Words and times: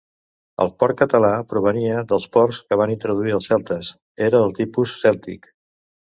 El 0.63 0.69
porc 0.83 0.95
català 1.01 1.29
provenia 1.51 1.99
dels 2.13 2.25
porcs 2.39 2.63
que 2.71 2.79
van 2.81 2.95
introduir 2.95 3.35
els 3.41 3.51
celtes, 3.53 3.93
era 4.31 4.35
del 4.47 4.59
tipus 4.63 4.97
cèltic. 5.05 5.49